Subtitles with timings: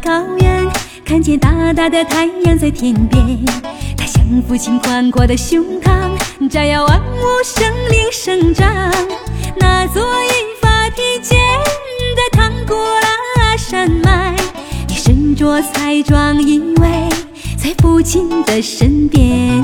[0.00, 0.66] 高原，
[1.04, 3.44] 看见大大的太阳在天边。
[3.96, 8.66] 它像父亲宽阔的胸膛，照耀万物生灵生长。
[9.58, 10.30] 那座银
[10.60, 11.38] 发披肩
[12.16, 14.34] 的唐古拉山脉，
[14.88, 17.08] 你身着彩妆依偎
[17.56, 19.62] 在父亲的身边。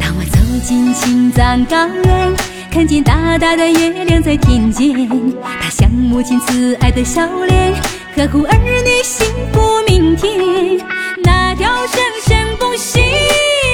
[0.00, 2.34] 当我走进青藏高原，
[2.70, 5.08] 看见大大的月亮在天间，
[5.60, 7.74] 它像母亲慈爱的笑脸，
[8.18, 10.76] 呵护儿女幸福明天。
[11.22, 12.98] 那条生生不息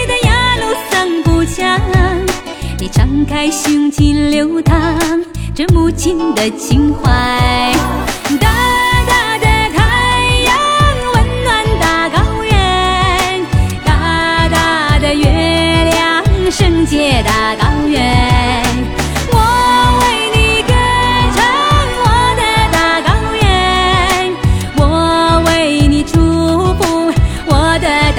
[0.06, 1.81] 的雅鲁藏布江，
[2.78, 4.98] 你敞开胸襟流淌
[5.55, 7.83] 着母亲的情怀。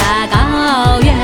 [0.06, 1.16] 大高原。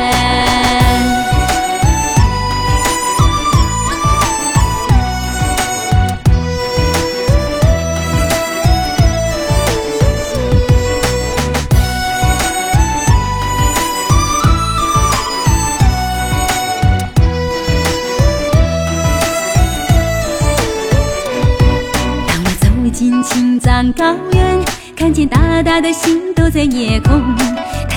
[22.28, 24.60] 当我走进青藏高原，
[24.96, 27.22] 看见大大的星都在夜空，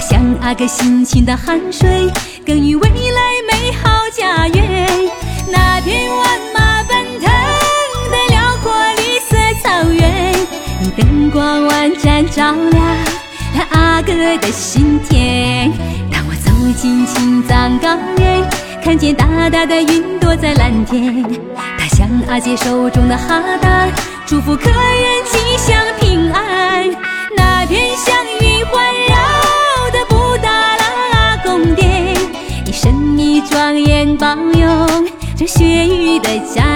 [0.07, 1.89] 像阿哥辛勤的汗水，
[2.45, 3.20] 耕耘未来
[3.51, 4.87] 美好家园。
[5.51, 7.31] 那片万马奔腾
[8.11, 10.35] 的辽阔绿色草原，
[10.79, 14.13] 你灯光万盏照亮了阿哥
[14.43, 15.73] 的心田。
[16.13, 18.47] 当我走进青藏高原，
[18.85, 21.25] 看见大大的云朵在蓝天，
[21.79, 23.89] 它像阿姐手中的哈达，
[24.27, 25.75] 祝福客人吉祥
[35.57, 36.73] 雪域的家。